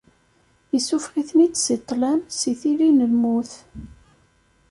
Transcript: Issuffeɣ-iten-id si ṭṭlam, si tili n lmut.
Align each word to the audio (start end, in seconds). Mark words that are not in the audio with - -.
Issuffeɣ-iten-id 0.77 1.55
si 1.57 1.75
ṭṭlam, 1.81 2.19
si 2.37 2.51
tili 2.59 2.89
n 2.91 3.05
lmut. 3.13 3.51